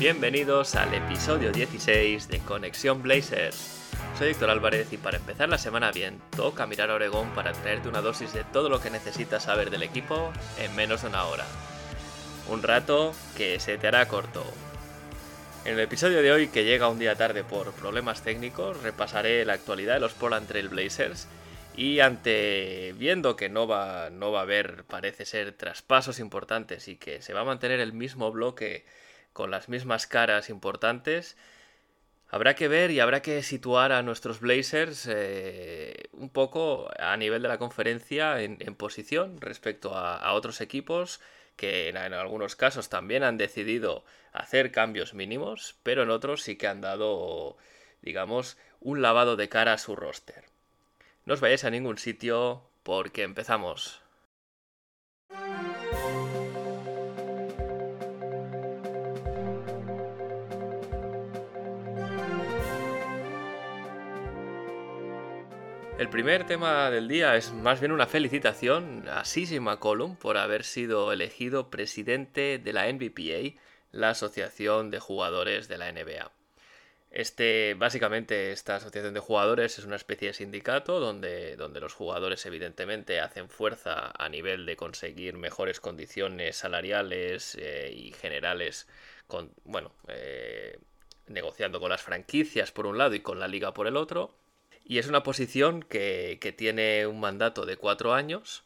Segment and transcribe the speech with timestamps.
[0.00, 3.90] Bienvenidos al episodio 16 de Conexión Blazers.
[4.18, 7.90] Soy Héctor Álvarez y para empezar la semana bien, toca mirar a Oregón para traerte
[7.90, 11.44] una dosis de todo lo que necesitas saber del equipo en menos de una hora.
[12.48, 14.42] Un rato que se te hará corto.
[15.66, 19.52] En el episodio de hoy, que llega un día tarde por problemas técnicos, repasaré la
[19.52, 21.28] actualidad de los Portland Trail Blazers
[21.76, 26.96] y ante viendo que no va, no va a haber, parece ser, traspasos importantes y
[26.96, 28.86] que se va a mantener el mismo bloque
[29.32, 31.36] con las mismas caras importantes,
[32.28, 37.42] habrá que ver y habrá que situar a nuestros Blazers eh, un poco a nivel
[37.42, 41.20] de la conferencia en, posición respecto a, a, otros equipos
[41.56, 46.56] que en, en, algunos casos también han decidido hacer cambios mínimos, pero en otros sí
[46.56, 47.56] que han dado,
[48.00, 50.44] digamos, un lavado de cara a su roster.
[51.26, 54.02] No os vayáis a ningún sitio porque empezamos.
[66.00, 70.64] El primer tema del día es más bien una felicitación a CJ McCollum por haber
[70.64, 73.60] sido elegido presidente de la NBPA,
[73.92, 76.32] la Asociación de Jugadores de la NBA.
[77.10, 82.46] Este, básicamente, esta asociación de jugadores es una especie de sindicato donde, donde los jugadores,
[82.46, 88.88] evidentemente, hacen fuerza a nivel de conseguir mejores condiciones salariales eh, y generales,
[89.26, 90.78] con, bueno, eh,
[91.26, 94.40] negociando con las franquicias por un lado y con la liga por el otro.
[94.84, 98.64] Y es una posición que, que, tiene un mandato de cuatro años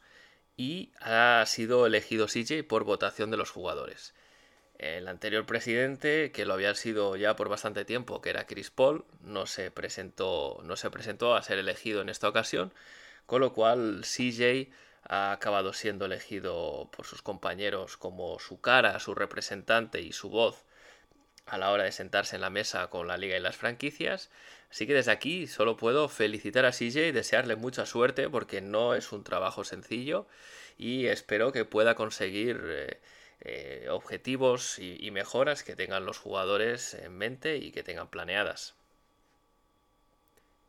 [0.57, 4.15] y ha sido elegido CJ por votación de los jugadores.
[4.79, 9.05] El anterior presidente, que lo había sido ya por bastante tiempo, que era Chris Paul,
[9.21, 12.73] no se presentó, no se presentó a ser elegido en esta ocasión,
[13.27, 14.71] con lo cual CJ
[15.07, 20.65] ha acabado siendo elegido por sus compañeros como su cara, su representante y su voz
[21.47, 24.31] a la hora de sentarse en la mesa con la liga y las franquicias.
[24.71, 28.95] Así que desde aquí solo puedo felicitar a CJ y desearle mucha suerte porque no
[28.95, 30.27] es un trabajo sencillo
[30.79, 33.01] y espero que pueda conseguir eh,
[33.41, 38.75] eh, objetivos y, y mejoras que tengan los jugadores en mente y que tengan planeadas.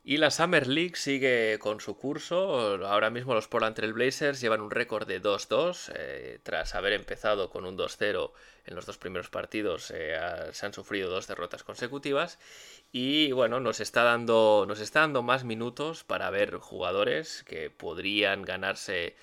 [0.07, 2.85] Y la Summer League sigue con su curso.
[2.85, 5.91] Ahora mismo los Portland Blazers llevan un récord de 2-2.
[5.95, 8.31] Eh, tras haber empezado con un 2-0
[8.67, 10.15] en los dos primeros partidos, eh,
[10.51, 12.37] se han sufrido dos derrotas consecutivas.
[12.91, 18.43] Y bueno, nos está dando, nos está dando más minutos para ver jugadores que podrían
[18.43, 19.15] ganarse,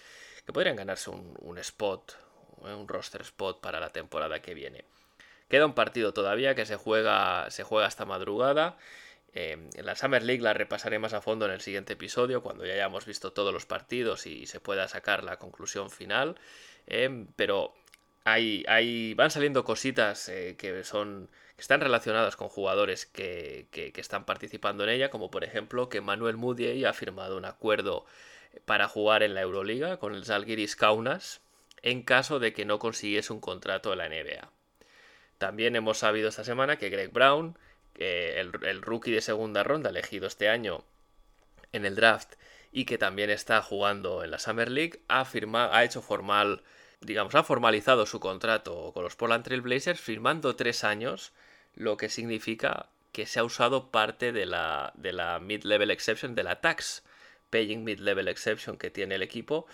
[0.44, 2.16] que podrían ganarse un, un spot,
[2.56, 4.84] un roster spot para la temporada que viene.
[5.49, 8.78] Queda un partido todavía que se juega, se juega hasta madrugada.
[9.34, 12.66] Eh, en la Summer League la repasaré más a fondo en el siguiente episodio, cuando
[12.66, 16.37] ya hayamos visto todos los partidos y se pueda sacar la conclusión final.
[16.87, 17.75] Eh, pero
[18.25, 23.93] hay, hay, van saliendo cositas eh, que son que están relacionadas con jugadores que, que,
[23.93, 28.06] que, están participando en ella, como por ejemplo que Manuel Mudiay ha firmado un acuerdo
[28.64, 31.41] para jugar en la Euroliga con el Zalgiris Kaunas
[31.82, 34.50] en caso de que no consiguiese un contrato en la NBA.
[35.38, 37.59] También hemos sabido esta semana que Greg Brown
[37.97, 40.85] el, rookie de segunda ronda elegido este año
[41.73, 42.35] en el draft
[42.71, 46.63] y que también está jugando en la Summer League, ha, ha hecho formal,
[47.01, 51.33] digamos, ha formalizado su contrato con los Portland Trail Blazers firmando tres años,
[51.75, 56.43] lo que significa que se ha usado parte de la, de la mid-level exception, de
[56.43, 57.05] la tax
[57.51, 59.67] paying mid-level exception que tiene el equipo,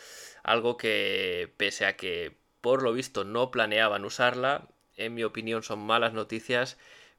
[0.43, 4.67] algo que pese a que por lo visto no planeaban usarla,
[4.97, 6.77] en mi opinión son malas noticias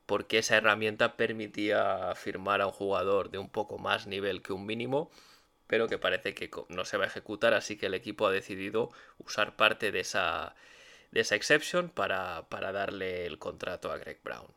[0.09, 4.65] porque esa herramienta permitía firmar a un jugador de un poco más nivel que un
[4.65, 5.11] mínimo,
[5.67, 8.89] pero que parece que no se va a ejecutar, así que el equipo ha decidido
[9.19, 10.55] usar parte de esa,
[11.11, 14.47] de esa exception para, para darle el contrato a Greg Brown.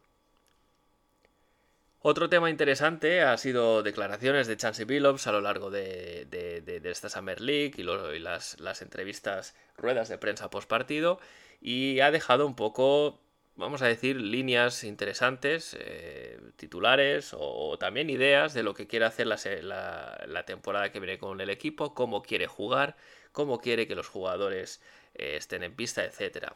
[2.01, 7.11] Otro tema interesante ha sido declaraciones de Chansey Billups a lo largo de, de, esta
[7.11, 11.21] Summer League y, y las, las, entrevistas, ruedas de prensa post partido,
[11.61, 13.21] y ha dejado un poco
[13.57, 19.27] vamos a decir, líneas interesantes, eh, titulares o, también ideas de lo que quiere hacer
[19.27, 22.97] la, la, temporada que viene con el equipo, cómo quiere jugar,
[23.33, 24.81] cómo quiere que los jugadores
[25.15, 26.53] eh, estén en pista, etc.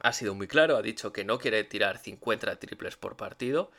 [0.00, 3.70] ha sido muy claro, ha dicho que no quiere tirar 50 triples por partido.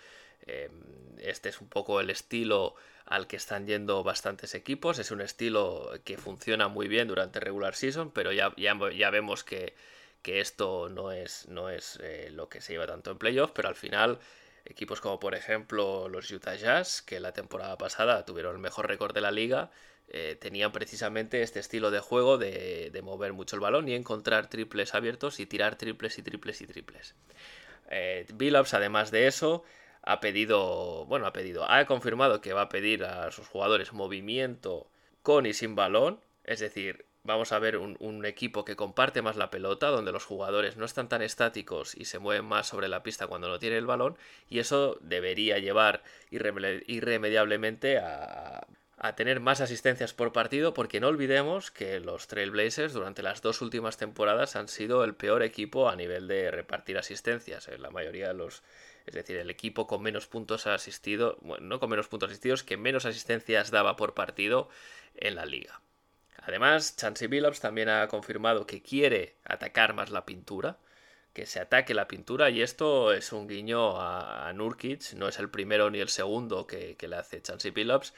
[0.45, 0.72] Em,
[1.19, 2.75] este es un poco el estilo
[3.06, 5.00] al que están yendo bastantes equipos.
[5.00, 9.75] Es un estilo que funciona muy bien durante regular season, pero ya, ya, vemos que,
[10.27, 13.75] esto no es, no es eh, lo que se lleva tanto en playoff, pero al
[13.75, 14.19] final
[14.66, 19.13] equipos como por ejemplo los Utah Jazz, que la temporada pasada tuvieron el mejor récord
[19.13, 19.72] de la liga,
[20.07, 24.94] eh, tenían precisamente este estilo de juego de, mover mucho el balón y encontrar triples
[24.94, 27.16] abiertos y tirar triples y triples y triples.
[27.89, 29.63] Eh, Billups, además de eso,
[30.04, 34.89] ha pedido, bueno, ha pedido, ha confirmado que va a pedir a sus jugadores movimiento
[35.24, 39.50] con y sin balón, es decir, vamos a ver un, equipo que comparte más la
[39.50, 43.27] pelota, donde los jugadores no están tan estáticos y se mueven más sobre la pista
[43.27, 44.18] cuando no tiene el balón,
[44.48, 48.68] y eso debería llevar irremediablemente a,
[49.16, 53.98] tener más asistencias por partido, porque no olvidemos que los Trailblazers durante las dos últimas
[53.98, 57.68] temporadas han sido el peor equipo a nivel de repartir asistencias.
[57.68, 58.63] En la mayoría de los
[59.06, 62.77] es decir, el equipo con menos puntos asistido, bueno, no con menos puntos asistidos, que
[62.77, 64.69] menos asistencias daba por partido
[65.16, 65.80] en la liga.
[66.46, 70.78] Además, Chansey Billups también ha confirmado que quiere atacar más la pintura,
[71.34, 75.50] que se ataque la pintura, y esto es un guiño a, Nurkic, no es el
[75.50, 78.14] primero ni el segundo que, le hace Chansey Billups.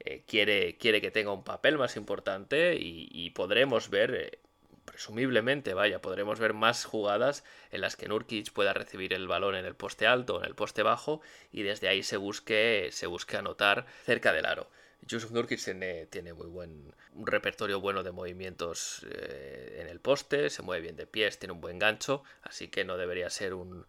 [0.00, 4.38] Eh, quiere, quiere que tenga un papel más importante y, podremos ver eh,
[4.84, 9.64] presumiblemente, vaya, podremos ver más jugadas en las que Nurkic pueda recibir el balón en
[9.64, 11.20] el poste alto en el poste bajo
[11.52, 14.68] y desde ahí se busque, se busque anotar cerca del aro.
[15.06, 15.60] Yusuf Nurkic
[16.10, 20.96] tiene, muy buen un repertorio bueno de movimientos eh, en el poste, se mueve bien
[20.96, 23.86] de pies, tiene un buen gancho, así que no debería ser un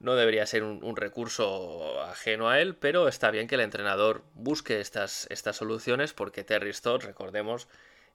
[0.00, 4.80] no debería ser un, recurso ajeno a él, pero está bien que el entrenador busque
[4.80, 7.66] estas, estas soluciones porque Terry Stott, recordemos,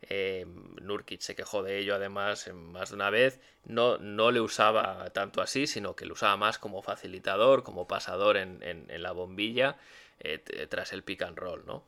[0.09, 0.45] eh,
[0.81, 3.39] Nurkic se quejó de ello además más de una vez.
[3.65, 8.37] No, no le usaba tanto así, sino que lo usaba más como facilitador, como pasador
[8.37, 9.77] en, la bombilla
[10.19, 11.65] eh, tras el pick and roll.
[11.65, 11.83] ¿no?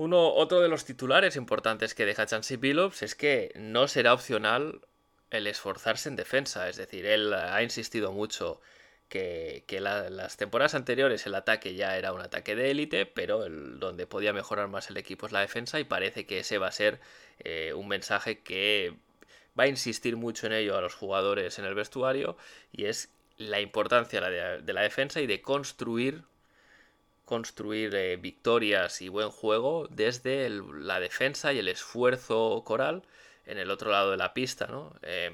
[0.00, 4.80] Uno, otro de los titulares importantes que deja Chansey Billups es que no será opcional
[5.28, 6.70] el esforzarse en defensa.
[6.70, 8.62] Es decir, él ha insistido mucho
[9.10, 14.32] que, las temporadas anteriores el ataque ya era un ataque de élite, pero donde podía
[14.32, 16.98] mejorar más el equipo es la defensa y parece que ese va a ser
[17.40, 18.94] eh, un mensaje que
[19.58, 22.38] va a insistir mucho en ello a los jugadores en el vestuario
[22.72, 26.22] y es la importancia de, la defensa y de construir
[27.30, 33.04] construir eh, victorias y buen juego desde la defensa y el esfuerzo coral
[33.46, 34.92] en el otro lado de la pista, ¿no?
[35.02, 35.30] Eh,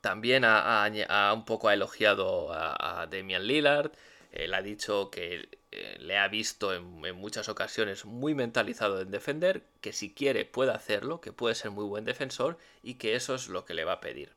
[0.00, 0.90] también ha,
[1.34, 3.90] un poco ha elogiado a, Damian Lillard.
[4.32, 6.86] Él ha dicho que eh, le ha visto en,
[7.16, 11.84] muchas ocasiones muy mentalizado en defender, que si quiere puede hacerlo, que puede ser muy
[11.84, 14.32] buen defensor y que eso es lo que le va a pedir.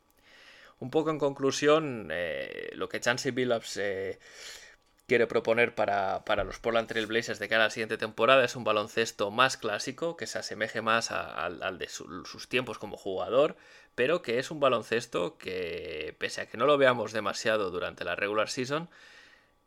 [0.82, 3.78] Un poco en conclusión, eh, lo que Chansey Billups
[5.12, 8.64] quiere proponer para, los Portland Trail Blazers de cara a la siguiente temporada es un
[8.64, 13.58] baloncesto más clásico, que se asemeje más al de sus tiempos como jugador,
[13.94, 18.16] pero que es un baloncesto que, pese a que no lo veamos demasiado durante la
[18.16, 18.88] regular season,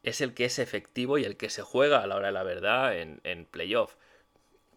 [0.03, 2.43] es el que es efectivo y el que se juega a la hora de la
[2.43, 3.97] verdad en, en playoff.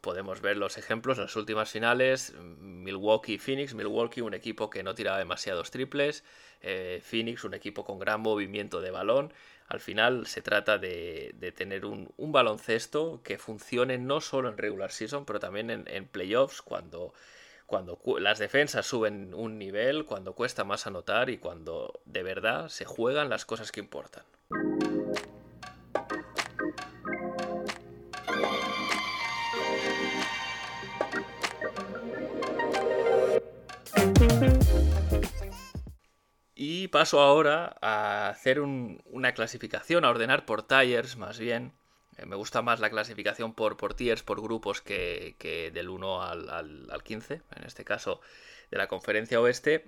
[0.07, 4.95] Podemos ver los ejemplos en las últimas finales, Milwaukee Phoenix, Milwaukee un equipo que no
[4.95, 6.23] tiraba demasiados triples,
[6.61, 9.33] eh, Phoenix un equipo con gran movimiento de balón.
[9.67, 15.25] Al final se trata de, tener un, baloncesto que funcione no solo en regular season,
[15.25, 17.13] pero también en, en playoffs cuando
[17.65, 22.85] cuando las defensas suben un nivel, cuando cuesta más anotar y cuando de verdad se
[22.85, 24.23] juegan las cosas que importan.
[36.59, 41.71] Y paso ahora a hacer una clasificación, a ordenar por tires más bien,
[42.17, 45.35] eh, me gusta más la clasificación por, tiers, por grupos, que,
[45.71, 48.21] del 1 al, 15, en este caso
[48.71, 49.85] de la conferencia oeste,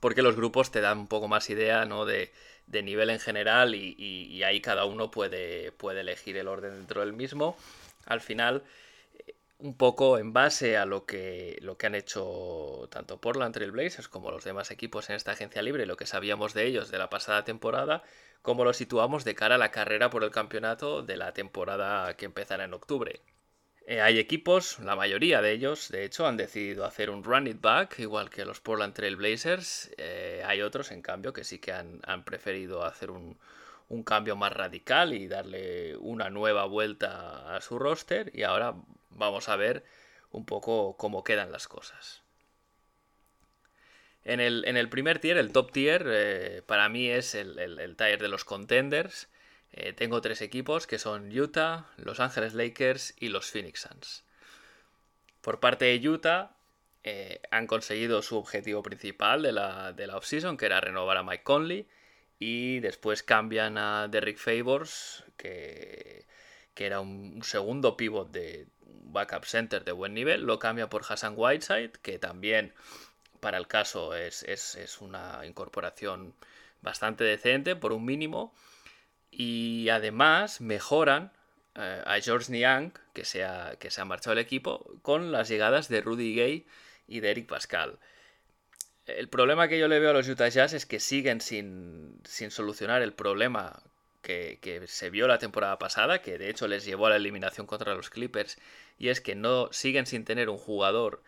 [0.00, 2.06] porque los grupos te dan un poco más idea ¿no?
[2.06, 2.32] de,
[2.66, 7.58] nivel en general y, ahí cada uno puede, puede elegir el orden dentro del mismo.
[8.06, 8.62] Al final,
[9.58, 14.08] un poco en base a lo que, lo que han hecho tanto Portland Trail Blazers
[14.08, 17.10] como los demás equipos en esta agencia libre, lo que sabíamos de ellos de la
[17.10, 18.02] pasada temporada,
[18.42, 22.26] cómo lo situamos de cara a la carrera por el campeonato de la temporada que
[22.26, 23.22] empezará en octubre.
[23.86, 27.60] Eh, hay equipos, la mayoría de ellos, de hecho, han decidido hacer un run it
[27.60, 29.90] back, igual que los Portland Trail Blazers.
[29.98, 33.38] Eh, hay otros, en cambio, que sí que han, preferido hacer un,
[33.88, 38.30] un, cambio más radical y darle una nueva vuelta a su roster.
[38.34, 38.74] Y ahora
[39.14, 39.84] vamos a ver
[40.30, 42.22] un poco cómo quedan las cosas.
[44.24, 47.96] En el, en el primer tier, el top tier, eh, para mí es el, el,
[47.96, 49.28] tier de los contenders.
[49.72, 54.24] Eh, tengo tres equipos que son Utah, Los Ángeles Lakers y los Phoenix Suns.
[55.42, 56.56] Por parte de Utah,
[57.02, 61.22] eh, han conseguido su objetivo principal de la, de la offseason, que era renovar a
[61.22, 61.86] Mike Conley.
[62.38, 66.26] Y después cambian a Derrick Favors, que,
[66.74, 70.42] que era un segundo pivot de backup center de buen nivel.
[70.42, 72.74] Lo cambia por Hassan Whiteside, que también
[73.40, 76.34] para el caso es, una incorporación
[76.80, 78.54] bastante decente por un mínimo.
[79.30, 81.32] Y además mejoran
[81.74, 85.48] eh, a George Niang, que se, ha, que se ha marchado el equipo, con las
[85.48, 86.66] llegadas de Rudy Gay
[87.06, 87.98] y de Eric Pascal.
[89.06, 92.50] El problema que yo le veo a los Utah Jazz es que siguen sin, sin
[92.50, 93.82] solucionar el problema
[94.24, 97.94] que, se vio la temporada pasada, que de hecho les llevó a la eliminación contra
[97.94, 98.58] los Clippers,
[98.98, 101.22] y es que no siguen sin tener un jugador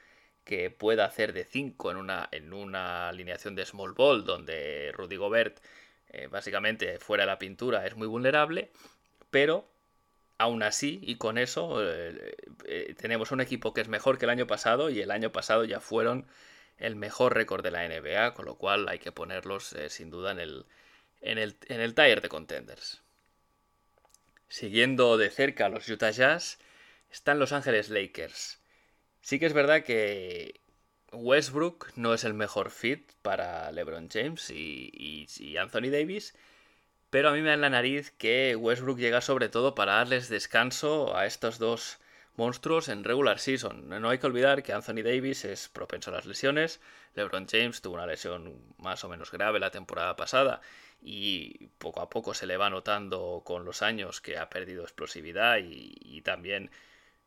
[0.44, 5.16] que pueda hacer de 5 en una, en una alineación de small ball donde Rudy
[5.16, 5.58] Gobert
[6.08, 8.70] eh, básicamente fuera de la pintura es muy vulnerable,
[9.30, 9.68] pero
[10.38, 12.36] aún así y con eso eh,
[12.66, 15.64] eh, tenemos un equipo que es mejor que el año pasado y el año pasado
[15.64, 16.26] ya fueron
[16.78, 20.40] el mejor récord de la NBA, con lo cual hay que ponerlos sin duda en
[20.40, 20.66] el,
[21.20, 23.02] en el, en el de contenders.
[24.48, 26.58] Siguiendo de cerca a los Utah Jazz,
[27.10, 28.60] están Los Ángeles Lakers.
[29.20, 30.60] Sí que es verdad que
[31.12, 36.34] Westbrook no es el mejor fit para LeBron James y, Anthony Davis,
[37.10, 40.28] pero a mí me da en la nariz que Westbrook llega sobre todo para darles
[40.28, 41.98] descanso a estos dos
[42.36, 43.88] monstruos en regular season.
[43.88, 46.80] No hay que olvidar que Anthony Davis es propenso a las lesiones,
[47.14, 50.60] LeBron James tuvo una lesión más o menos grave la temporada pasada
[51.02, 55.58] y poco a poco se le va notando con los años que ha perdido explosividad
[55.58, 56.70] y también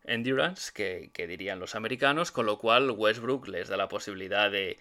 [0.03, 4.79] endurance, que, dirían los americanos, con lo cual Westbrook les da la posibilidad de,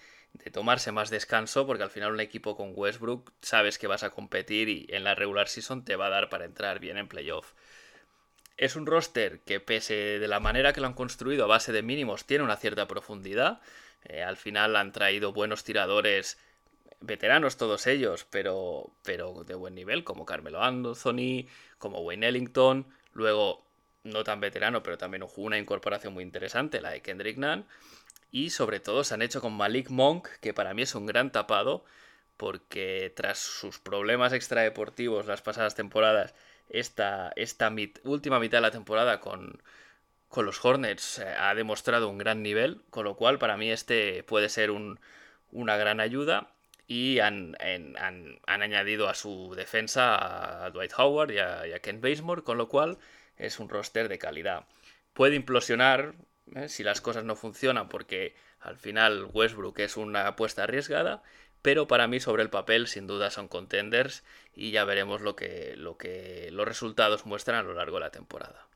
[0.52, 4.68] tomarse más descanso, porque al final un equipo con Westbrook sabes que vas a competir
[4.68, 7.52] y en la regular season te va a dar para entrar bien en playoff.
[8.58, 11.82] Es un roster que pese de la manera que lo han construido a base de
[11.82, 13.60] mínimos tiene una cierta profundidad.
[14.04, 16.38] Eh, al final han traído buenos tiradores
[17.00, 21.46] veteranos todos ellos, pero, pero de buen nivel, como Carmelo Anthony,
[21.78, 22.84] como Wayne Ellington.
[23.12, 23.64] Luego
[24.02, 27.64] no tan veterano, pero también una incorporación muy interesante, la de Kendrick Nunn.
[28.32, 31.30] Y sobre todo se han hecho con Malik Monk, que para mí es un gran
[31.30, 31.84] tapado,
[32.36, 36.34] porque tras sus problemas extradeportivos las pasadas temporadas,
[36.70, 37.72] esta, esta
[38.04, 39.62] última mitad de la temporada con,
[40.28, 44.22] con los Hornets eh, ha demostrado un gran nivel, con lo cual para mí este
[44.24, 46.52] puede ser una gran ayuda.
[46.90, 52.00] Y han, han, añadido a su defensa a Dwight Howard y a, y a Ken
[52.00, 52.96] Basemore, con lo cual
[53.36, 54.64] es un roster de calidad.
[55.12, 56.14] Puede implosionar
[56.54, 56.68] ¿eh?
[56.68, 61.22] si las cosas no funcionan porque al final Westbrook es una apuesta arriesgada,
[61.62, 64.24] pero para mí sobre el papel sin duda son contenders
[64.54, 68.10] y ya veremos lo que, lo que los resultados muestran a lo largo de la
[68.10, 68.66] temporada.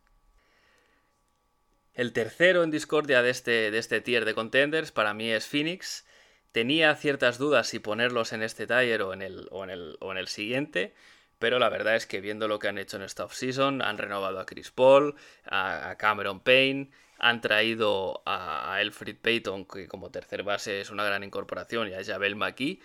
[1.94, 6.06] El tercero en discordia de este, de este tier de contenders para mí es Phoenix.
[6.50, 10.12] Tenía ciertas dudas si ponerlos en este tier o en el, o en el, o
[10.12, 10.94] en el siguiente,
[11.38, 14.38] pero la verdad es que viendo lo que han hecho en esta offseason, han renovado
[14.38, 16.90] a Chris Paul, a Cameron Payne,
[17.22, 22.04] han traído a Alfred Payton, que como tercer base es una gran incorporación, y a
[22.04, 22.80] Javel McKee.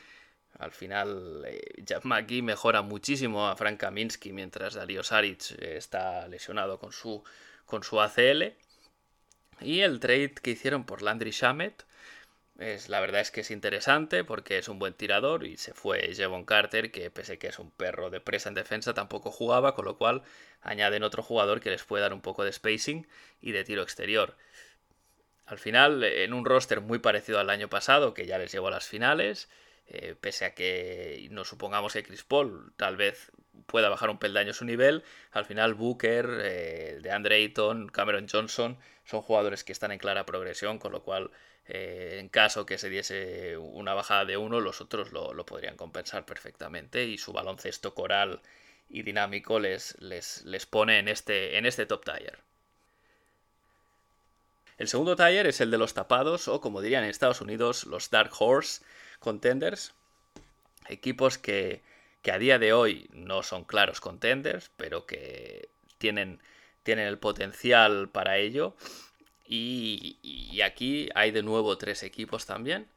[0.60, 6.92] Al final, eh, McKee mejora muchísimo a Frank Kaminsky, mientras Dario Saric está lesionado con
[6.92, 7.24] su,
[7.66, 8.54] con su ACL.
[9.60, 11.86] Y el trade que hicieron por Landry Shamet,
[12.60, 16.14] es, la verdad es que es interesante porque es un buen tirador y se fue
[16.16, 19.86] Jevon Carter, que pese que es un perro de presa en defensa, tampoco jugaba, con
[19.86, 20.24] lo cual
[20.62, 23.08] añaden otro jugador que les puede dar un poco de spacing
[23.42, 24.36] y de tiro exterior.
[25.46, 28.72] Al final, en un roster muy parecido al año pasado, que ya les llevó a
[28.72, 29.50] las finales,
[29.88, 33.32] eh, pese a que nos supongamos que Chris Paul tal vez
[33.68, 38.78] pueda bajar un peldaño su nivel, al final Booker, eh, de Andre Ayton, Cameron Johnson
[39.08, 41.32] son jugadores que están en clara progresión, con lo cual
[41.68, 46.26] eh, en caso que se diese una bajada de uno, los otros lo, podrían compensar
[46.26, 48.42] perfectamente y su baloncesto coral
[48.90, 52.40] y dinámico les, les, les pone en este, en este top tier.
[54.78, 58.10] El segundo tier es el de los tapados o como dirían en Estados Unidos los
[58.10, 58.84] Dark Horse
[59.20, 59.94] Contenders,
[60.88, 61.82] equipos que,
[62.22, 66.42] que a día de hoy no son claros contenders, pero que tienen,
[66.88, 68.74] tienen el potencial para ello
[69.46, 72.88] y, aquí hay de nuevo tres equipos también.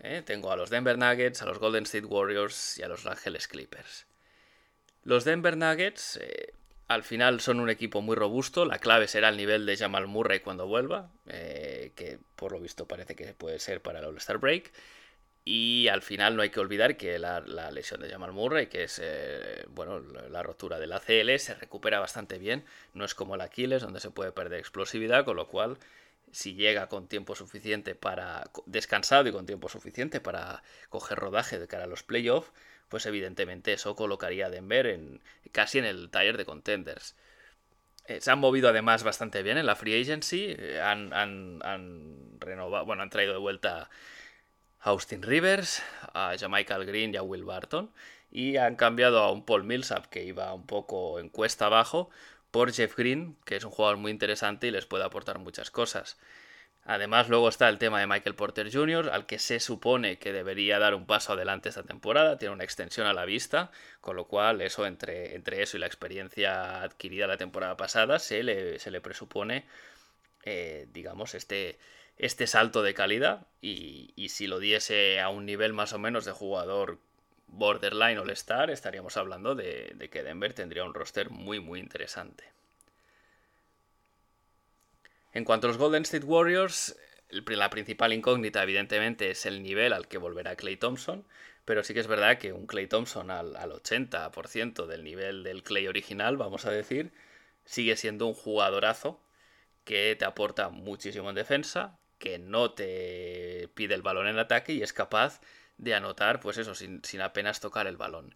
[0.00, 0.20] ¿eh?
[0.26, 4.06] Tengo a los Denver Nuggets, a los Golden State Warriors y a los Angeles Clippers.
[5.04, 6.54] Los Denver Nuggets eh,
[6.88, 8.64] al final son un equipo muy robusto.
[8.64, 12.88] La clave será el nivel de Jamal Murray cuando vuelva, eh, que por lo visto
[12.88, 14.72] parece que puede ser para el All-Star Break.
[15.48, 19.00] Y al final no hay que olvidar que la, lesión de Jamal Murray, que es
[19.00, 22.64] eh, bueno, la rotura del ACL, se recupera bastante bien.
[22.94, 25.78] No es como el Aquiles, donde se puede perder explosividad, con lo cual,
[26.32, 28.50] si llega con tiempo suficiente para.
[28.66, 32.50] descansado y con tiempo suficiente para coger rodaje de cara a los playoffs,
[32.88, 35.22] pues evidentemente eso colocaría a Denver en,
[35.52, 37.14] casi en el taller de contenders.
[38.06, 40.56] Eh, se han movido además bastante bien en la free agency.
[40.58, 43.88] Eh, han, han renovado, bueno, han traído de vuelta
[44.86, 45.82] Austin Rivers,
[46.14, 47.90] a Jamichael Green y a Will Barton.
[48.30, 52.08] Y han cambiado a un Paul Millsap que iba un poco en cuesta abajo
[52.52, 56.18] por Jeff Green, que es un jugador muy interesante y les puede aportar muchas cosas.
[56.84, 60.78] Además, luego está el tema de Michael Porter Jr., al que se supone que debería
[60.78, 64.60] dar un paso adelante esta temporada, tiene una extensión a la vista, con lo cual
[64.60, 69.00] eso entre, entre eso y la experiencia adquirida la temporada pasada se le, se le
[69.00, 69.64] presupone,
[70.44, 71.76] eh, digamos, este,
[72.18, 76.32] este salto de calidad y, si lo diese a un nivel más o menos de
[76.32, 76.98] jugador
[77.46, 82.44] borderline all-star, estaríamos hablando de, de que Denver tendría un roster muy muy interesante.
[85.32, 86.96] En cuanto a los Golden State Warriors,
[87.28, 91.26] la principal incógnita evidentemente es el nivel al que volverá Clay Thompson,
[91.66, 95.62] pero sí que es verdad que un Clay Thompson al, al 80% del nivel del
[95.62, 97.12] Clay original, vamos a decir,
[97.64, 99.20] sigue siendo un jugadorazo
[99.84, 104.82] que te aporta muchísimo en defensa, que no te pide el balón en ataque y
[104.82, 105.40] es capaz
[105.78, 108.34] de anotar, pues eso, sin, apenas tocar el balón.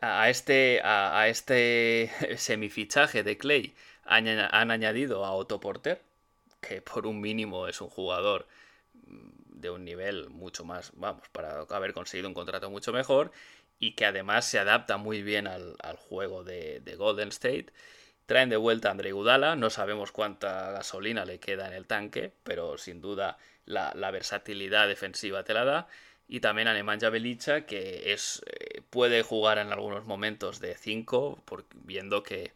[0.00, 3.74] A este, a, este semifichaje de Clay
[4.04, 4.28] han,
[4.70, 6.02] añadido a Otto Porter,
[6.60, 8.46] que por un mínimo es un jugador
[8.92, 13.32] de un nivel mucho más, vamos, para haber conseguido un contrato mucho mejor
[13.78, 15.76] y que además se adapta muy bien al,
[16.08, 17.72] juego de, de Golden State
[18.26, 22.32] Traen de vuelta a André Gudala, no sabemos cuánta gasolina le queda en el tanque,
[22.42, 25.88] pero sin duda la, versatilidad defensiva te la da.
[26.28, 31.44] Y también a Nemanja Belicha, que es, eh, puede jugar en algunos momentos de 5,
[31.84, 32.52] viendo que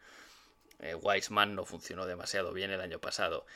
[0.80, 0.96] eh,
[1.48, 3.46] no funcionó demasiado bien el año pasado.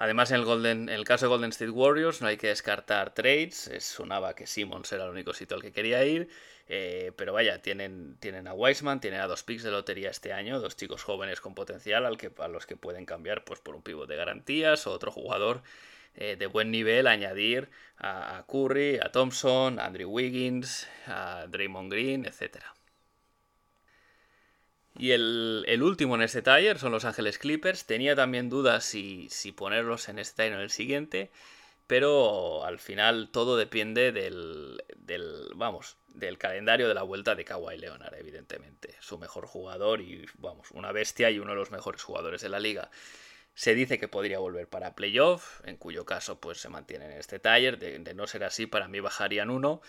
[0.00, 3.68] Además, en el, caso de Golden State Warriors no hay que descartar trades.
[3.80, 6.28] Sonaba que Simmons era el único sitio al que quería ir.
[6.68, 10.60] Eh, pero vaya, tienen, tienen a Wiseman, tienen a dos picks de lotería este año,
[10.60, 13.82] dos chicos jóvenes con potencial al que, a los que pueden cambiar pues, por un
[13.82, 15.62] pivot de garantías o otro jugador
[16.14, 22.26] eh, de buen nivel, añadir a, Curry, a Thompson, a Andrew Wiggins, a Draymond Green,
[22.26, 22.77] etcétera.
[24.98, 27.86] Y el, último en este taller son los Ángeles Clippers.
[27.86, 31.30] Tenía también dudas si, si ponerlos en este taller o en el siguiente.
[31.86, 37.78] Pero al final todo depende del, del, vamos, del calendario de la vuelta de Kawhi
[37.78, 38.96] Leonard, evidentemente.
[39.00, 42.60] Su mejor jugador y, vamos, una bestia y uno de los mejores jugadores de la
[42.60, 42.90] liga.
[43.54, 47.38] Se dice que podría volver para playoff, en cuyo caso pues se mantiene en este
[47.38, 47.78] taller.
[47.78, 49.80] De, de no ser así, para mí bajarían uno.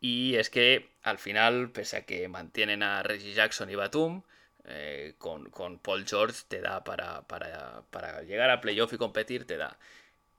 [0.00, 4.24] Y es que al final, pese a que mantienen a Reggie Jackson y Batum,
[4.64, 9.78] eh, con, Paul George te da para, para, llegar a playoff y competir, te da.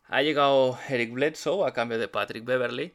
[0.06, 2.94] Ha llegado Eric Bledsoe a cambio de Patrick Beverly.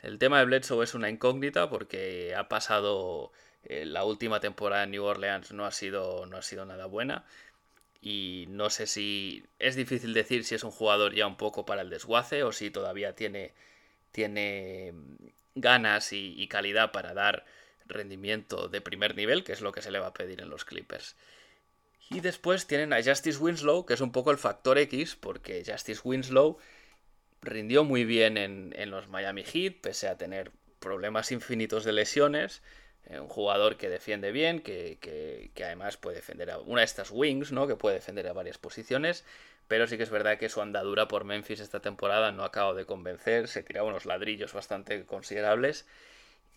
[0.00, 3.32] El tema de Bledsoe es una incógnita porque ha pasado
[3.64, 7.24] eh, la última temporada en New Orleans no ha sido, no ha sido nada buena.
[8.00, 11.82] Y no sé si es difícil decir si es un jugador ya un poco para
[11.82, 13.52] el desguace o si todavía tiene,
[14.12, 14.94] tiene
[15.54, 17.44] ganas y calidad para dar
[17.86, 20.64] rendimiento de primer nivel, que es lo que se le va a pedir en los
[20.64, 21.16] Clippers.
[22.10, 26.00] Y después tienen a Justice Winslow, que es un poco el factor X, porque Justice
[26.04, 26.58] Winslow
[27.40, 32.62] rindió muy bien en, los Miami Heat, pese a tener problemas infinitos de lesiones.
[33.06, 37.10] Eh, un jugador que defiende bien, que, que, además puede defender a una de estas
[37.10, 37.66] wings, ¿no?
[37.66, 39.24] Que puede defender a varias posiciones.
[39.66, 42.84] Pero sí que es verdad que su andadura por Memphis esta temporada no acaba de
[42.84, 43.48] convencer.
[43.48, 45.86] Se tiraba unos ladrillos bastante considerables.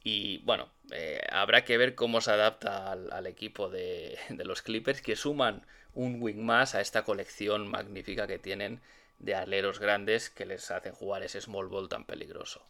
[0.07, 5.15] Y bueno, eh, habrá que ver cómo se adapta al, equipo de, los Clippers que
[5.15, 5.65] suman
[5.95, 8.81] un wing más a esta colección magnífica que tienen
[9.17, 12.63] de aleros grandes que les hacen jugar ese small ball tan peligroso.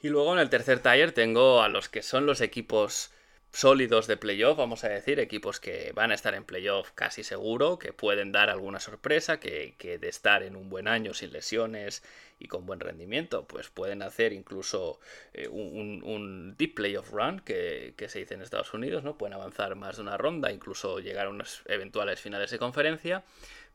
[0.00, 3.10] Y luego en el tercer tier tengo a los que son los equipos
[3.52, 7.78] sólidos de playoff, vamos a decir, equipos que van a estar en playoff casi seguro,
[7.78, 12.02] que pueden dar alguna sorpresa, que, de estar en un buen año sin lesiones
[12.38, 15.00] y con buen rendimiento, pues pueden hacer incluso
[15.32, 19.16] eh, un, deep playoff run, que, se dice en Estados Unidos, ¿no?
[19.16, 23.24] Pueden avanzar más de una ronda, incluso llegar a unas eventuales finales de conferencia,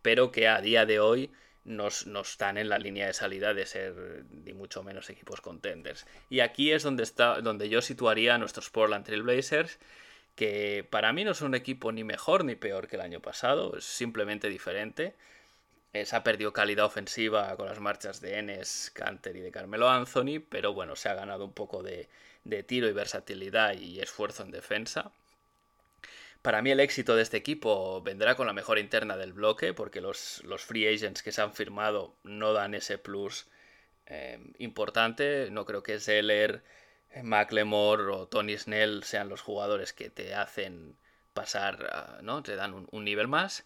[0.01, 1.31] pero que a día de hoy
[1.65, 6.05] no, están en la línea de salida de ser ni mucho menos equipos contenders.
[6.29, 9.79] Y aquí es donde, está, donde yo situaría a nuestros Portland Trail Blazers,
[10.35, 13.77] que para mí no es un equipo ni mejor ni peor que el año pasado,
[13.77, 15.13] es simplemente diferente.
[15.93, 19.89] Eh, se ha perdido calidad ofensiva con las marchas de Enes, Canter y de Carmelo
[19.89, 22.09] Anthony, pero bueno, se ha ganado un poco de,
[22.43, 25.11] de tiro y versatilidad y esfuerzo en defensa.
[26.43, 30.01] Para mí el éxito de este equipo vendrá con la mejor interna del bloque, porque
[30.01, 33.47] los, free agents que se han firmado no dan ese plus
[34.05, 35.49] eh, importante.
[35.49, 36.63] No creo que Zeller,
[37.23, 40.95] McLemore o Tony Snell sean los jugadores que te hacen
[41.33, 42.43] pasar, ¿no?
[42.43, 43.65] Te dan un nivel más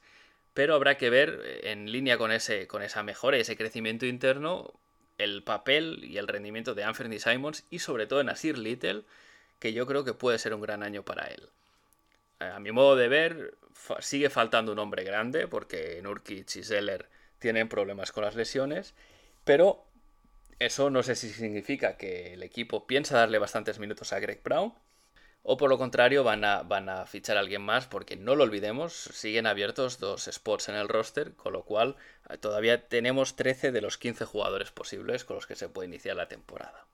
[0.57, 4.07] pero habrá que ver eh, en línea con, ese, con esa mejora y ese crecimiento
[4.07, 4.73] interno
[5.19, 9.03] el papel y el rendimiento de Anthony Simons y sobre todo en Asir Little,
[9.59, 11.47] que yo creo que puede ser un gran año para él.
[12.39, 13.57] Eh, a mi modo de ver,
[13.99, 18.93] sigue faltando un hombre grande porque Nurkic y Zeller tienen problemas con las lesiones,
[19.43, 19.85] pero
[20.59, 24.73] eso no sé si significa que el equipo piensa darle bastantes minutos a Greg Brown
[25.49, 28.43] o por lo contrario van a, van a fichar a alguien más porque no lo
[28.43, 31.95] olvidemos, siguen abiertos dos spots en el roster, con lo cual
[32.29, 36.17] eh, todavía tenemos 13 de los 15 jugadores posibles con los que se puede iniciar
[36.17, 36.85] la temporada.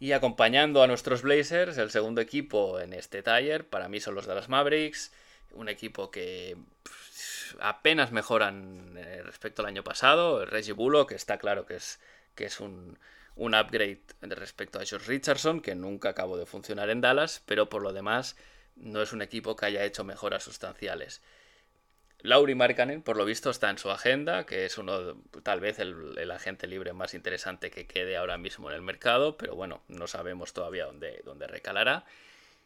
[0.00, 4.26] Y acompañando a nuestros Blazers, el segundo equipo en este taller para mí son los
[4.26, 5.12] de las Mavericks,
[5.52, 6.56] un equipo que
[7.60, 10.44] apenas mejoran eh, respecto al año pasado.
[10.44, 12.00] Reggie Bullock está claro que es,
[12.34, 12.98] que es un,
[13.36, 17.82] un upgrade respecto a George Richardson, que nunca acabó de funcionar en Dallas, pero por
[17.82, 18.36] lo demás
[18.76, 21.22] no es un equipo que haya hecho mejoras sustanciales.
[22.24, 26.30] Lauri Markkanen, por lo visto, está en su agenda, que es uno, tal vez, el,
[26.30, 30.54] agente libre más interesante que quede ahora mismo en el mercado, pero bueno, no sabemos
[30.54, 32.06] todavía dónde, dónde recalará.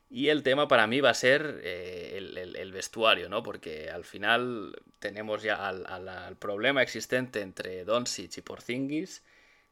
[0.08, 3.42] Y el tema para mí va a ser eh, el, vestuario, ¿no?
[3.42, 9.24] Porque al final tenemos ya al, problema existente entre Doncic y Porzingis,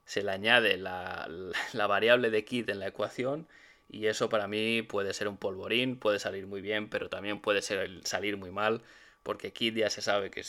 [0.05, 1.29] se le añade la,
[1.75, 3.47] variable de kit en la ecuación
[3.89, 7.63] y eso para mí puede ser un polvorín, puede salir muy bien, pero también puede
[7.63, 8.83] salir muy mal,
[9.27, 10.45] porque Kid ya se sabe que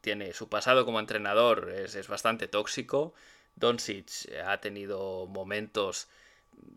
[0.00, 3.12] tiene su pasado como entrenador, es, bastante tóxico.
[3.56, 6.06] Doncic ha tenido momentos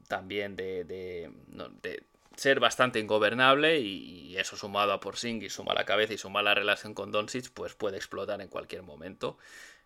[0.08, 1.32] también de,
[2.36, 6.96] ser bastante ingobernable y, eso sumado a Porzingis, suma la cabeza y suma la relación
[6.96, 9.38] con Doncic, pues puede explotar en cualquier momento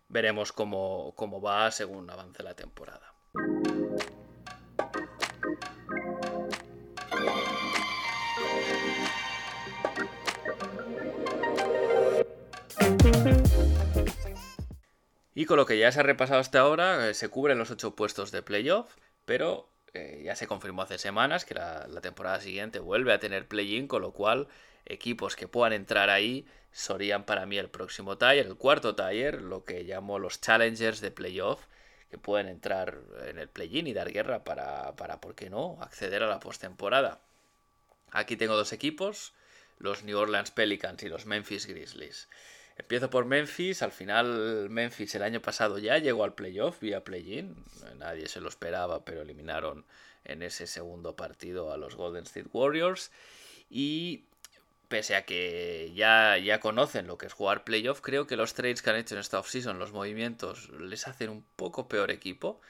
[0.08, 1.12] veremos cómo,
[1.44, 3.12] va según avance la temporada.
[15.36, 17.94] Y con lo que ya se ha repasado hasta ahora, eh, se cubren los ocho
[17.94, 18.96] puestos de playoff,
[19.26, 23.86] pero eh, ya se confirmó hace semanas que la, temporada siguiente vuelve a tener play-in,
[23.86, 24.48] con lo cual
[24.86, 29.62] equipos que puedan entrar ahí serían para mí el próximo tier, el cuarto tier, lo
[29.62, 31.66] que llamo los challengers de playoff,
[32.08, 36.22] que pueden entrar en el play-in y dar guerra para, para, ¿por qué no?, acceder
[36.22, 37.20] a la postemporada.
[38.10, 39.34] Aquí tengo dos equipos,
[39.76, 42.26] los New Orleans Pelicans y los Memphis Grizzlies.
[42.78, 47.56] Empiezo por Memphis, al final Memphis el año pasado ya llegó al playoff vía play-in,
[47.98, 49.86] nadie se lo esperaba, pero eliminaron
[50.24, 53.10] en ese segundo partido a los Golden State Warriors
[53.70, 54.24] y
[54.88, 58.82] pese a que ya, ya conocen lo que es jugar playoff, creo que los trades
[58.82, 62.60] que han hecho en esta offseason, los movimientos, les hacen un poco peor equipo.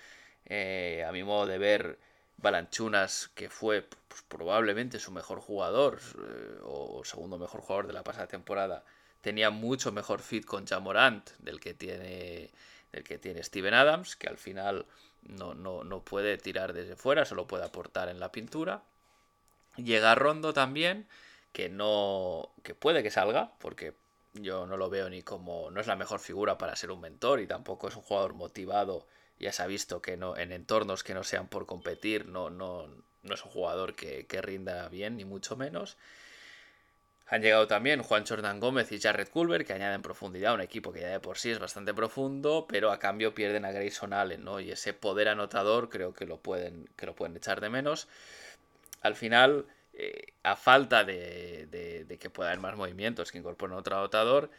[0.46, 1.98] Eh, a mi modo de ver,
[2.36, 8.04] Balanchunas, que fue pues, probablemente su mejor jugador eh, o segundo mejor jugador de la
[8.04, 8.84] pasada temporada,
[9.20, 12.50] tenía mucho mejor fit con Jamorant del que tiene,
[12.92, 14.86] del que tiene Steven Adams, que al final
[15.22, 18.82] no, no, no puede tirar desde fuera, solo puede aportar en la pintura.
[19.76, 21.06] Llega Rondo también
[21.52, 22.50] que no.
[22.62, 23.94] que puede que salga, porque
[24.34, 25.70] yo no lo veo ni como.
[25.70, 29.06] no es la mejor figura para ser un mentor y tampoco es un jugador motivado.
[29.38, 32.88] Ya se ha visto que no, en entornos que no sean por competir, no, no,
[33.22, 35.96] no es un jugador que, rinda bien, ni mucho menos.
[37.28, 40.92] Han llegado también Juan Jordan Gómez y Jared Culver, que añaden profundidad a un equipo
[40.92, 44.44] que ya de por sí es bastante profundo, pero a cambio pierden a Grayson Allen,
[44.44, 44.60] ¿no?
[44.60, 48.06] Y ese poder anotador creo que lo pueden, que lo pueden echar de menos.
[49.02, 54.50] Al final, eh, a falta de, que pueda haber más movimientos que incorporen otro adotador,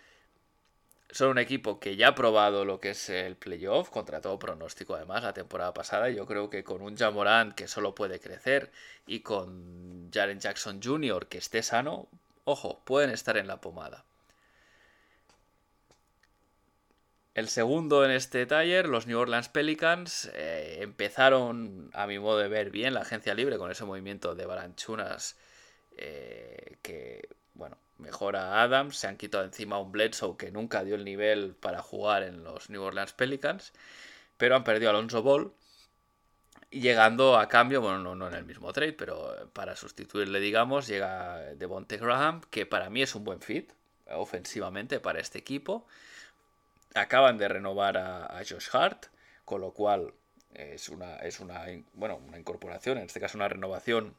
[1.10, 4.96] son un equipo que ya ha probado lo que es el playoff, contra todo pronóstico
[4.96, 6.10] además la temporada pasada.
[6.10, 8.72] Yo creo que con un Jamorant que solo puede crecer
[9.06, 11.28] y con Jaren Jackson Jr.
[11.28, 12.10] que esté sano,
[12.48, 14.06] ojo, pueden estar en la pomada.
[17.36, 22.48] El segundo en este taller, los New Orleans Pelicans, eh, empezaron, a mi modo de
[22.48, 25.38] ver, bien la agencia libre con ese movimiento de Balanchunas
[25.98, 28.98] eh, que, bueno, mejora a Adams.
[28.98, 32.70] Se han quitado encima un Bledsoe que nunca dio el nivel para jugar en los
[32.70, 33.74] New Orleans Pelicans,
[34.38, 35.52] pero han perdido a Alonso Ball.
[36.70, 41.38] Llegando a cambio, bueno, no, no en el mismo trade, pero para sustituirle, digamos, llega
[41.56, 43.72] Devonte Graham, que para mí es un buen fit.
[44.10, 45.86] ofensivamente para este equipo.
[46.94, 49.08] Acaban de renovar a, Josh Hart,
[49.46, 50.14] con lo cual
[50.54, 54.16] es una, es una, bueno, una incorporación, en este caso una renovación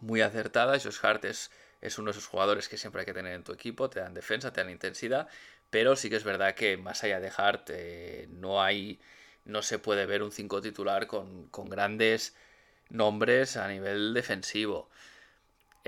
[0.00, 0.78] muy acertada.
[0.78, 3.52] Josh Hart es, es uno de esos jugadores que siempre hay que tener en tu
[3.52, 5.28] equipo, te dan defensa, te dan intensidad,
[5.70, 9.00] pero sí que es verdad que más allá de Hart eh, no hay,
[9.48, 12.36] no se puede ver un 5 titular con, con grandes
[12.90, 14.88] nombres a nivel defensivo.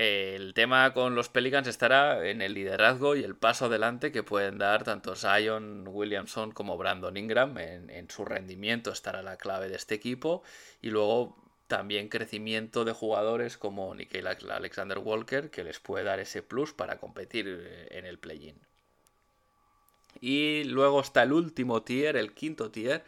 [0.03, 4.57] El tema con los Pelicans estará en el liderazgo y el paso adelante que pueden
[4.57, 7.55] dar tanto Zion Williamson como Brandon Ingram.
[7.59, 10.41] En, su rendimiento estará la clave de este equipo.
[10.81, 16.41] Y luego también crecimiento de jugadores como Nikhil Alexander Walker, que les puede dar ese
[16.41, 18.59] plus para competir eh, en el play-in.
[20.19, 23.03] Y luego está el último tier, el quinto tier,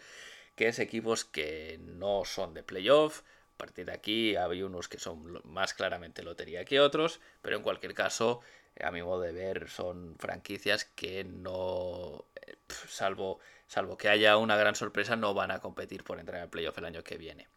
[0.56, 3.22] que es equipos que no son de playoff,
[3.56, 7.64] a partir de aquí hay unos que son más claramente lotería que otros, pero en
[7.64, 8.42] cualquier caso,
[8.82, 14.58] a mi modo de ver, son franquicias que no, eh, salvo, salvo que haya una
[14.58, 17.48] gran sorpresa, no van a competir por entrar en el playoff el año que viene.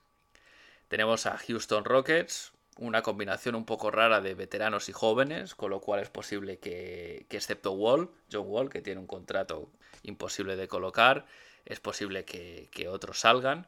[0.88, 5.80] Tenemos a Houston Rockets, una combinación un poco rara de veteranos y jóvenes, con lo
[5.80, 9.70] cual es posible que, excepto Wall, John Wall, que tiene un contrato
[10.02, 11.26] imposible de colocar,
[11.66, 13.66] es posible que, otros salgan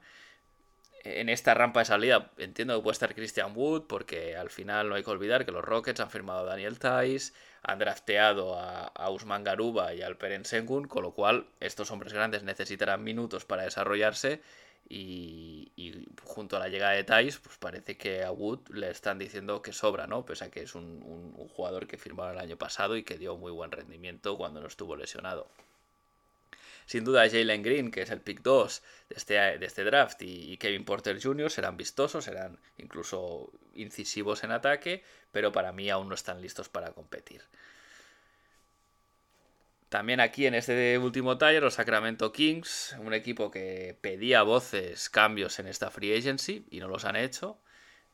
[1.04, 4.94] en esta rampa de salida entiendo que puede estar Christian Wood, porque al final no
[4.94, 7.32] hay que olvidar que los Rockets han firmado a Daniel Tice,
[7.62, 12.42] han drafteado a, Usman Garuba y al Peren Sengun, con lo cual estos hombres grandes
[12.42, 14.42] necesitarán minutos para desarrollarse.
[14.90, 15.70] Y,
[16.22, 19.72] junto a la llegada de Tice, pues parece que a Wood le están diciendo que
[19.72, 20.24] sobra, ¿no?
[20.24, 21.02] Pese a que es un,
[21.36, 24.66] un jugador que firmaron el año pasado y que dio muy buen rendimiento cuando no
[24.66, 25.48] estuvo lesionado.
[26.88, 30.56] Sin duda Jalen Green, que es el pick 2 de este, de este draft, y,
[30.56, 31.50] Kevin Porter Jr.
[31.50, 36.92] serán vistosos, serán incluso incisivos en ataque, pero para mí aún no están listos para
[36.92, 37.42] competir.
[39.90, 45.58] También aquí en este último taller, los Sacramento Kings, un equipo que pedía voces cambios
[45.58, 47.58] en esta free agency y no los han hecho.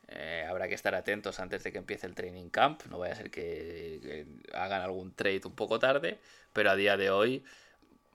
[0.09, 2.83] Eh, habrá que estar atentos antes de que empiece el training camp.
[2.89, 6.19] No vaya a ser que hagan algún trade un poco tarde,
[6.51, 7.45] pero a día de hoy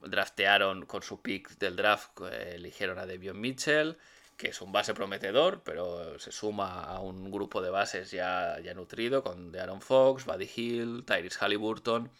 [0.00, 3.98] draftearon con su pick del draft, eh, eligieron a Devion Mitchell,
[4.36, 8.72] que es un base prometedor, pero se suma a un grupo de bases ya, ya
[8.74, 12.10] nutrido con Aaron Fox, Buddy Hill, Tyrese Halliburton.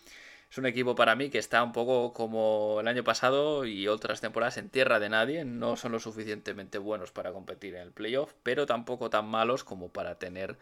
[0.51, 4.21] Es un equipo para mí que está un poco como el año pasado y otras
[4.21, 5.45] temporadas en tierra de nadie.
[5.45, 9.93] No son lo suficientemente buenos para competir en el playoff, pero tampoco tan malos como
[9.93, 10.59] para tener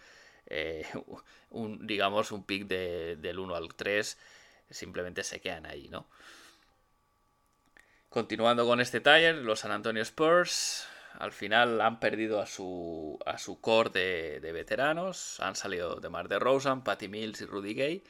[0.46, 0.86] eh,
[1.50, 4.18] un, digamos, un pick del 1 al 3.
[4.70, 6.06] Simplemente se quedan ahí, ¿no?
[8.08, 13.36] Continuando con este taller, los San Antonio Spurs al final han perdido a su, a
[13.36, 13.90] su core
[14.40, 15.40] de, veteranos.
[15.40, 18.04] Han salido de Mar de Rosen, Patty Mills y Rudy Gay.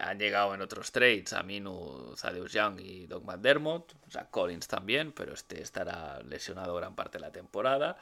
[0.00, 3.92] Han llegado en otros trades a Minu, Thaddeus Young y Doug McDermott.
[4.10, 7.98] Zach Collins también, pero este estará lesionado gran parte de la temporada.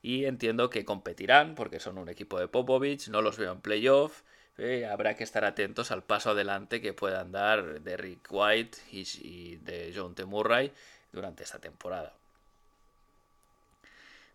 [0.00, 3.08] Y entiendo que competirán porque son un equipo de Popovich.
[3.08, 4.22] No los veo en playoff.
[4.58, 9.92] Habrá que estar atentos al paso adelante que puedan dar de Rick White y, de
[9.94, 10.24] John T.
[10.24, 10.72] Murray
[11.12, 12.14] durante esta temporada.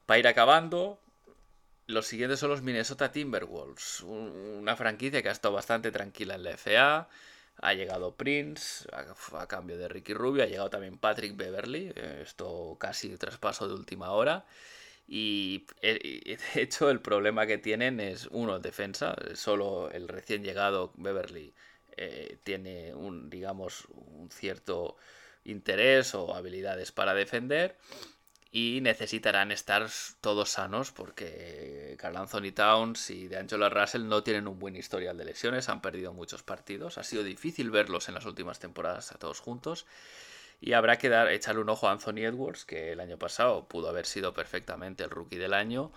[0.06, 1.00] Para ir acabando,
[1.88, 6.58] los siguientes son los Minnesota Timberwolves, una franquicia que ha estado bastante tranquila en la
[6.58, 7.08] FA.
[7.64, 12.78] Ha llegado Prince a, cambio de Ricky Rubio, ha llegado también Patrick Beverly, eh, esto
[12.80, 14.46] casi traspaso de última hora.
[15.14, 19.14] Y eh, de hecho el problema que tienen es, uno, defensa.
[19.36, 21.54] Solo el recién llegado Beverly
[21.98, 24.96] eh, tiene un, digamos, un cierto
[25.44, 27.76] interés o habilidades para defender.
[28.54, 29.90] Y necesitarán estar
[30.22, 35.18] todos sanos porque Carl Anthony Towns y de Angela Russell no tienen un buen historial
[35.18, 36.98] de lesiones, han perdido muchos partidos.
[36.98, 39.86] Ha sido difícil verlos en las últimas temporadas a todos juntos.
[40.62, 43.90] Y habrá que dar, echarle un ojo a Anthony Edwards, que el año pasado pudo
[43.90, 45.92] haber sido perfectamente el rookie del año,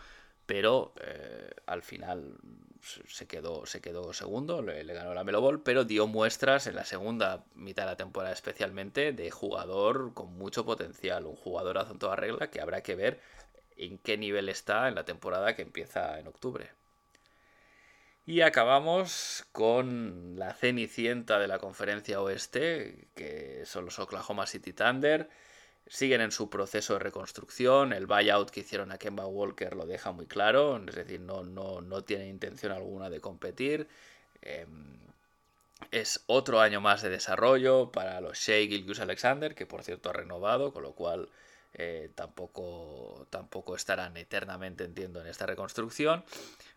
[0.46, 2.38] pero eh, al final
[2.80, 6.84] se quedó, se quedó segundo, le, ganó la Melo Ball, pero dio muestras en la
[6.84, 12.16] segunda mitad de la temporada especialmente de jugador con mucho potencial, un jugador a toda
[12.16, 13.20] regla que habrá que ver
[13.76, 16.70] en qué nivel está en la temporada que empieza en octubre.
[18.26, 25.28] Y acabamos con la cenicienta de la conferencia oeste, que son los Oklahoma City Thunder.
[25.86, 27.92] Siguen en su proceso de reconstrucción.
[27.92, 30.82] El buyout que hicieron a Kemba Walker lo deja muy claro.
[30.88, 33.88] Es decir, no, no, no tiene intención alguna de competir.
[34.40, 34.96] Em,
[35.90, 40.14] es otro año más de desarrollo para los Shea Gilgus Alexander, que por cierto ha
[40.14, 41.28] renovado, con lo cual
[41.74, 46.24] eh, tampoco, tampoco estarán eternamente, entiendo, en esta reconstrucción.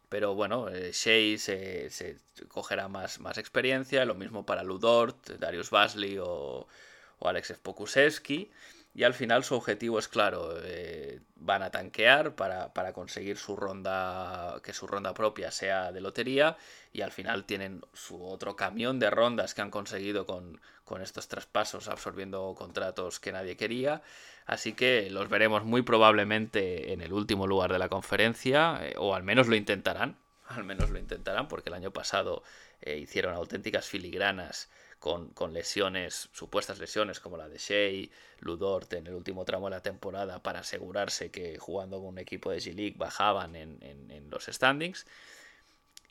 [0.09, 2.17] Pero bueno, eh, Shea se,
[2.47, 6.67] cogerá más, más experiencia, lo mismo para Ludort, Darius Basley o,
[7.19, 7.53] o Alex.
[8.97, 14.59] Y al final su objetivo es claro, eh, van a tanquear para, conseguir su ronda,
[14.63, 16.57] que su ronda propia sea de lotería
[16.91, 21.27] y al final tienen su otro camión de rondas que han conseguido con, con estos
[21.27, 24.01] traspasos absorbiendo contratos que nadie quería.
[24.47, 29.13] Así que los veremos muy probablemente en el último lugar de la conferencia, eh, o
[29.13, 32.41] al menos lo intentarán, al menos lo intentarán porque el año pasado
[32.81, 38.07] eh, hicieron auténticas filigranas con, lesiones, supuestas lesiones como la de Shea,
[38.39, 42.51] Ludort en el último tramo de la temporada para asegurarse que jugando con un equipo
[42.51, 45.05] de G-League bajaban en, los standings.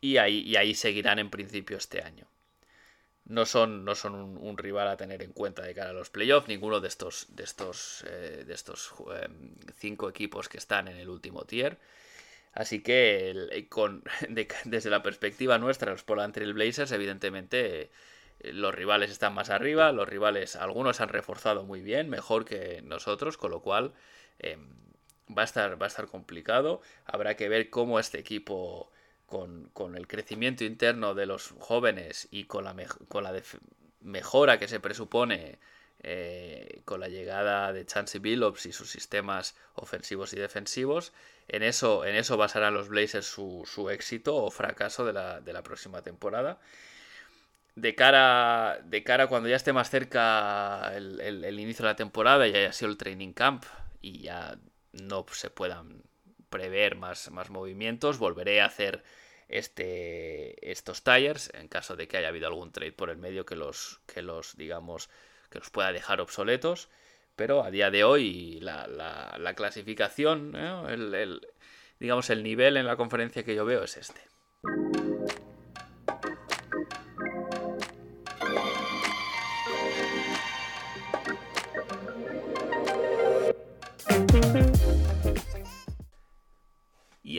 [0.01, 2.27] Y ahí, y ahí seguirán en principio este año.
[3.25, 6.46] No son, no son un, rival a tener en cuenta de cara a los playoffs,
[6.49, 11.09] ninguno de estos, de estos, eh, de estos em, cinco equipos que están en el
[11.09, 11.79] último tier.
[12.53, 14.05] Así que con,
[14.64, 17.90] desde la perspectiva nuestra, los Portland Trail Blazers, evidentemente eh,
[18.40, 23.37] los rivales están más arriba, los rivales, algunos han reforzado muy bien, mejor que nosotros,
[23.37, 23.92] con lo cual
[24.38, 24.68] em,
[25.37, 26.81] va, a estar, va a estar complicado.
[27.05, 28.90] Habrá que ver cómo este equipo,
[29.27, 33.42] con, el crecimiento interno de los jóvenes y con la, la
[34.01, 35.59] mejora que se presupone
[36.03, 41.12] eh, con la llegada de Chance Billups y sus sistemas ofensivos y defensivos,
[41.49, 45.12] en eso, en eso basarán los Blazers su, éxito o fracaso de
[45.53, 46.61] la próxima temporada
[47.77, 52.55] de cara, de cara cuando ya esté más cerca el, inicio de la temporada y
[52.55, 53.65] haya sido el training camp
[54.01, 54.59] y ya
[54.93, 56.03] no se puedan
[56.49, 59.05] prever más, más movimientos, volveré a hacer
[59.49, 63.57] este, estos tires en caso de que haya habido algún trade por el medio que
[63.57, 65.11] los, que los digamos,
[65.51, 66.89] que los pueda dejar obsoletos.
[67.37, 71.47] Pero a día de hoy la, la, clasificación, el,
[72.01, 74.23] digamos, el nivel en la conferencia que yo veo es este.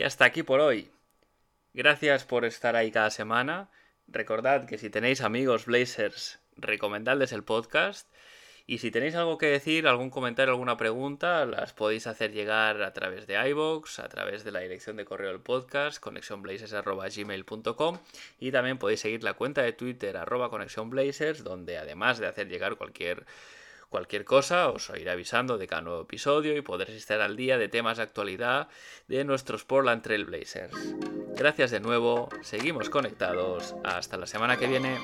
[0.08, 0.90] Hasta aquí por hoy.
[1.74, 3.68] Gracias por estar ahí cada semana.
[4.06, 8.10] Recordad que si tenéis amigos Blazers, recomendadles el podcast.
[8.66, 12.94] Y si tenéis algo que decir, algún comentario, alguna pregunta, las podéis hacer llegar a
[12.94, 17.98] través de iVoox, a través de la dirección de correo del podcast, conexionblazers.gmail.com
[18.40, 22.76] y también podéis seguir la cuenta de Twitter arroba conexionblazers, donde además de hacer llegar
[22.76, 23.26] cualquier
[23.88, 27.68] Cualquier cosa os iré avisando de cada nuevo episodio y podréis estar al día de
[27.68, 28.68] temas de actualidad
[29.06, 30.76] de nuestros Portland Trail Blazers.
[31.36, 34.98] Gracias de nuevo, seguimos conectados, hasta la semana que viene.